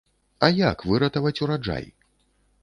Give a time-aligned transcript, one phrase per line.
[0.45, 1.85] А як выратаваць ураджай?